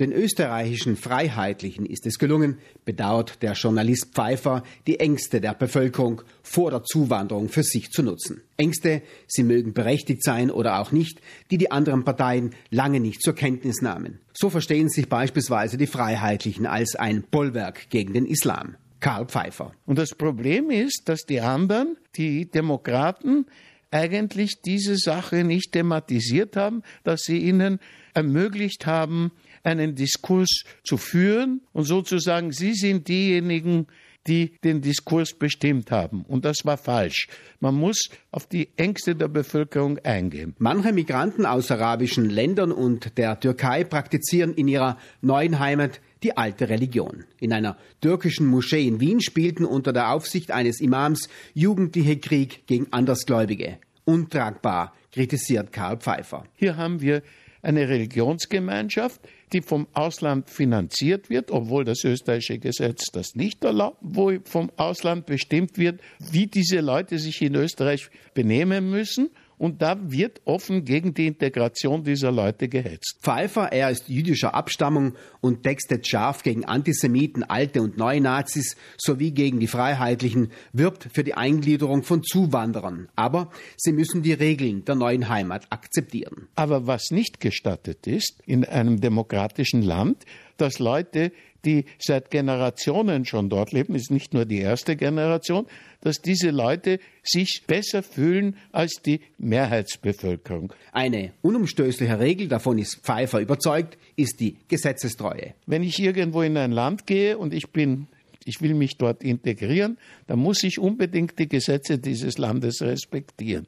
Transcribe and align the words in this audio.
Den 0.00 0.12
österreichischen 0.12 0.96
Freiheitlichen 0.96 1.84
ist 1.84 2.06
es 2.06 2.20
gelungen, 2.20 2.58
bedauert 2.84 3.42
der 3.42 3.54
Journalist 3.54 4.14
Pfeiffer, 4.14 4.62
die 4.86 5.00
Ängste 5.00 5.40
der 5.40 5.54
Bevölkerung 5.54 6.22
vor 6.40 6.70
der 6.70 6.84
Zuwanderung 6.84 7.48
für 7.48 7.64
sich 7.64 7.90
zu 7.90 8.04
nutzen. 8.04 8.42
Ängste, 8.56 9.02
sie 9.26 9.42
mögen 9.42 9.72
berechtigt 9.72 10.22
sein 10.22 10.52
oder 10.52 10.78
auch 10.78 10.92
nicht, 10.92 11.20
die 11.50 11.58
die 11.58 11.72
anderen 11.72 12.04
Parteien 12.04 12.54
lange 12.70 13.00
nicht 13.00 13.22
zur 13.22 13.34
Kenntnis 13.34 13.82
nahmen. 13.82 14.20
So 14.32 14.50
verstehen 14.50 14.88
sich 14.88 15.08
beispielsweise 15.08 15.76
die 15.76 15.88
Freiheitlichen 15.88 16.66
als 16.66 16.94
ein 16.94 17.24
Bollwerk 17.28 17.90
gegen 17.90 18.12
den 18.12 18.26
Islam. 18.26 18.76
Karl 19.00 19.26
Pfeiffer. 19.26 19.72
Und 19.84 19.98
das 19.98 20.14
Problem 20.14 20.70
ist, 20.70 21.02
dass 21.06 21.24
die 21.24 21.40
anderen, 21.40 21.96
die 22.16 22.48
Demokraten, 22.48 23.46
eigentlich 23.90 24.60
diese 24.62 24.96
Sache 24.96 25.44
nicht 25.44 25.72
thematisiert 25.72 26.56
haben, 26.56 26.82
dass 27.04 27.22
sie 27.22 27.38
ihnen 27.38 27.78
ermöglicht 28.14 28.86
haben, 28.86 29.32
einen 29.62 29.94
Diskurs 29.94 30.64
zu 30.84 30.96
führen 30.96 31.62
und 31.72 31.84
sozusagen 31.84 32.52
sie 32.52 32.74
sind 32.74 33.08
diejenigen, 33.08 33.86
die 34.26 34.58
den 34.62 34.82
Diskurs 34.82 35.32
bestimmt 35.32 35.90
haben. 35.90 36.22
Und 36.22 36.44
das 36.44 36.64
war 36.64 36.76
falsch. 36.76 37.28
Man 37.60 37.74
muss 37.74 38.10
auf 38.30 38.46
die 38.46 38.68
Ängste 38.76 39.16
der 39.16 39.28
Bevölkerung 39.28 39.98
eingehen. 40.00 40.54
Manche 40.58 40.92
Migranten 40.92 41.46
aus 41.46 41.70
arabischen 41.70 42.28
Ländern 42.28 42.70
und 42.72 43.16
der 43.16 43.40
Türkei 43.40 43.84
praktizieren 43.84 44.54
in 44.54 44.68
ihrer 44.68 44.98
neuen 45.22 45.58
Heimat 45.58 46.00
die 46.22 46.36
alte 46.36 46.68
Religion. 46.68 47.24
In 47.40 47.52
einer 47.52 47.76
türkischen 48.00 48.46
Moschee 48.46 48.86
in 48.86 49.00
Wien 49.00 49.20
spielten 49.20 49.64
unter 49.64 49.92
der 49.92 50.12
Aufsicht 50.12 50.50
eines 50.50 50.80
Imams 50.80 51.28
Jugendliche 51.54 52.18
Krieg 52.18 52.66
gegen 52.66 52.92
Andersgläubige. 52.92 53.78
Untragbar, 54.04 54.94
kritisiert 55.12 55.72
Karl 55.72 55.98
Pfeiffer. 55.98 56.44
Hier 56.54 56.76
haben 56.76 57.00
wir 57.00 57.22
eine 57.62 57.88
Religionsgemeinschaft, 57.88 59.20
die 59.52 59.62
vom 59.62 59.88
Ausland 59.92 60.48
finanziert 60.48 61.30
wird, 61.30 61.50
obwohl 61.50 61.84
das 61.84 62.04
österreichische 62.04 62.58
Gesetz 62.58 63.06
das 63.12 63.34
nicht 63.34 63.64
erlaubt, 63.64 63.98
wo 64.00 64.32
vom 64.44 64.70
Ausland 64.76 65.26
bestimmt 65.26 65.78
wird, 65.78 66.00
wie 66.30 66.46
diese 66.46 66.80
Leute 66.80 67.18
sich 67.18 67.42
in 67.42 67.54
Österreich 67.54 68.10
benehmen 68.34 68.90
müssen 68.90 69.30
und 69.58 69.82
da 69.82 69.98
wird 70.10 70.40
offen 70.44 70.84
gegen 70.84 71.14
die 71.14 71.26
Integration 71.26 72.04
dieser 72.04 72.32
Leute 72.32 72.68
gehetzt. 72.68 73.18
Pfeiffer, 73.20 73.72
er 73.72 73.90
ist 73.90 74.08
jüdischer 74.08 74.54
Abstammung 74.54 75.14
und 75.40 75.62
textet 75.64 76.06
scharf 76.06 76.42
gegen 76.42 76.64
Antisemiten, 76.64 77.42
alte 77.42 77.82
und 77.82 77.98
neue 77.98 78.20
Nazis 78.20 78.76
sowie 78.96 79.32
gegen 79.32 79.60
die 79.60 79.66
Freiheitlichen, 79.66 80.52
wirbt 80.72 81.08
für 81.12 81.24
die 81.24 81.34
Eingliederung 81.34 82.02
von 82.02 82.22
Zuwanderern. 82.22 83.08
Aber 83.16 83.50
sie 83.76 83.92
müssen 83.92 84.22
die 84.22 84.32
Regeln 84.32 84.84
der 84.84 84.94
neuen 84.94 85.28
Heimat 85.28 85.66
akzeptieren. 85.70 86.48
Aber 86.54 86.86
was 86.86 87.10
nicht 87.10 87.40
gestattet 87.40 88.06
ist 88.06 88.40
in 88.46 88.64
einem 88.64 89.00
demokratischen 89.00 89.82
Land, 89.82 90.24
dass 90.56 90.78
Leute, 90.78 91.32
die 91.68 91.84
seit 91.98 92.30
Generationen 92.30 93.26
schon 93.26 93.50
dort 93.50 93.72
leben, 93.72 93.94
ist 93.94 94.10
nicht 94.10 94.32
nur 94.32 94.46
die 94.46 94.60
erste 94.60 94.96
Generation, 94.96 95.66
dass 96.00 96.22
diese 96.22 96.48
Leute 96.48 96.98
sich 97.22 97.64
besser 97.66 98.02
fühlen 98.02 98.56
als 98.72 99.02
die 99.04 99.20
Mehrheitsbevölkerung. 99.36 100.72
Eine 100.92 101.32
unumstößliche 101.42 102.18
Regel, 102.18 102.48
davon 102.48 102.78
ist 102.78 103.00
Pfeiffer 103.02 103.40
überzeugt, 103.40 103.98
ist 104.16 104.40
die 104.40 104.56
Gesetzestreue. 104.68 105.52
Wenn 105.66 105.82
ich 105.82 105.98
irgendwo 106.00 106.40
in 106.40 106.56
ein 106.56 106.72
Land 106.72 107.06
gehe 107.06 107.36
und 107.36 107.52
ich 107.52 107.68
bin 107.70 108.06
ich 108.44 108.62
will 108.62 108.72
mich 108.72 108.96
dort 108.96 109.22
integrieren, 109.22 109.98
dann 110.26 110.38
muss 110.38 110.62
ich 110.62 110.78
unbedingt 110.78 111.38
die 111.38 111.50
Gesetze 111.50 111.98
dieses 111.98 112.38
Landes 112.38 112.80
respektieren. 112.80 113.66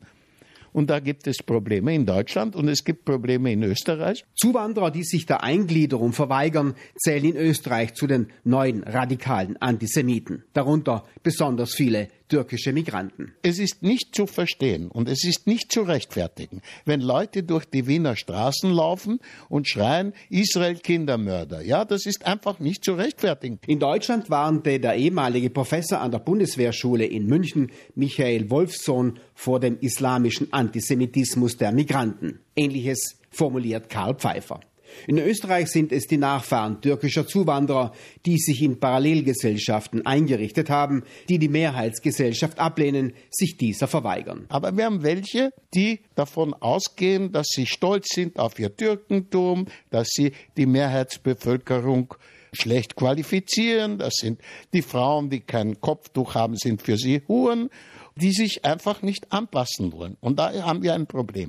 Und 0.73 0.91
da 0.91 1.01
gibt 1.01 1.27
es 1.27 1.39
Probleme 1.39 1.95
in 1.95 2.07
Deutschland 2.07 2.55
und 2.55 2.69
es 2.69 2.85
gibt 2.85 3.05
Probleme 3.05 3.53
in 3.53 3.63
Österreich. 3.63 4.25
Zuwanderer, 4.35 4.91
die 4.91 5.05
sich 5.05 5.27
der 5.27 5.43
Eingliederung 5.43 6.13
verweigern, 6.13 6.75
zählen 6.97 7.25
in 7.25 7.37
Österreich 7.37 7.95
zu 7.95 8.07
den 8.07 8.29
neuen 8.45 8.83
radikalen 8.85 9.57
Antisemiten. 9.57 10.45
Darunter 10.53 11.05
besonders 11.23 11.75
viele 11.75 12.09
türkische 12.31 12.73
Migranten. 12.73 13.35
Es 13.43 13.59
ist 13.59 13.83
nicht 13.83 14.15
zu 14.15 14.27
verstehen 14.27 14.89
und 14.89 15.09
es 15.09 15.25
ist 15.25 15.47
nicht 15.47 15.71
zu 15.71 15.83
rechtfertigen, 15.83 16.63
wenn 16.87 17.01
Leute 17.01 17.43
durch 17.43 17.67
die 17.67 17.87
Wiener 17.87 18.17
Straßen 18.17 18.71
laufen 18.73 19.21
und 19.49 19.69
schreien, 19.69 20.15
Israel 20.31 20.77
Kindermörder. 20.77 21.61
Ja, 21.61 21.85
das 21.85 22.07
ist 22.07 22.27
einfach 22.27 22.61
nicht 22.61 22.85
zu 22.85 22.95
rechtfertigen. 22.95 23.59
In 23.67 23.81
Deutschland 23.81 24.31
warnte 24.31 24.81
der 24.81 24.95
ehemalige 24.95 25.51
Professor 25.51 26.01
an 26.01 26.13
der 26.13 26.21
Bundeswehrschule 26.21 27.05
in 27.05 27.27
München, 27.27 27.71
Michael 27.95 28.49
Wolfsohn, 28.49 29.19
vor 29.35 29.61
dem 29.61 29.79
islamischen 29.81 30.53
Antisemitismus 30.53 31.57
der 31.57 31.73
Migranten. 31.73 32.41
Ähnliches 32.55 33.19
formuliert 33.31 33.89
Karl 33.89 34.15
Pfeiffer. 34.15 34.61
In 35.07 35.19
Österreich 35.19 35.69
sind 35.69 35.93
es 35.93 36.07
die 36.07 36.17
Nachfahren 36.17 36.81
türkischer 36.81 37.27
Zuwanderer, 37.27 37.93
die 38.27 38.39
sich 38.39 38.63
in 38.63 38.81
Parallelgesellschaften 38.81 40.07
eingerichtet 40.07 40.71
haben, 40.71 41.05
die 41.29 41.39
die 41.39 41.49
Mehrheitsgesellschaft 41.49 42.59
ablehnen, 42.59 43.13
sich 43.31 43.57
dieser 43.57 43.89
verweigern. 43.89 44.47
Aber 44.49 44.77
wir 44.77 44.85
haben 44.85 45.03
welche, 45.03 45.53
die 45.75 46.01
davon 46.15 46.55
ausgehen, 46.55 47.33
dass 47.33 47.49
sie 47.49 47.67
stolz 47.67 48.09
sind 48.15 48.39
auf 48.39 48.59
ihr 48.59 48.77
Türkentum, 48.77 49.67
dass 49.91 50.09
sie 50.11 50.33
die 50.57 50.67
Mehrheitsbevölkerung 50.67 52.15
schlecht 52.53 52.97
qualifizieren. 52.97 53.99
Das 53.99 54.15
sind 54.15 54.41
die 54.73 54.83
Frauen, 54.83 55.31
die 55.31 55.41
kein 55.41 55.81
Kopftuch 55.81 56.35
haben, 56.35 56.57
sind 56.57 56.83
für 56.83 56.97
sie 56.97 57.23
Huren, 57.29 57.71
die 58.17 58.33
sich 58.33 58.65
einfach 58.65 59.03
nicht 59.03 59.33
anpassen 59.33 59.93
wollen. 59.93 60.17
Und 60.21 60.39
da 60.39 60.53
haben 60.65 60.83
wir 60.83 60.95
ein 60.95 61.07
Problem. 61.07 61.49